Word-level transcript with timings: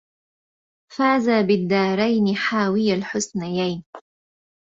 فاز 0.95 1.29
بالدارين 1.29 2.35
حاوي 2.35 2.93
الحسنيين 2.93 3.83